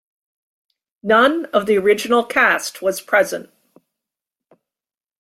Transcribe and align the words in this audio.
None 1.03 1.45
of 1.53 1.67
the 1.67 1.77
original 1.77 2.25
cast 2.25 2.81
was 2.81 3.01
present. 3.01 3.51